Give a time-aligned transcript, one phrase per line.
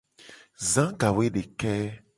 [0.71, 1.73] Za gawoedeke.